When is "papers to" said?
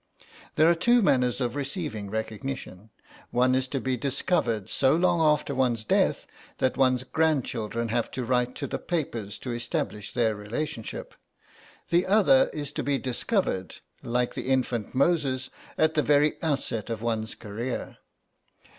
8.79-9.51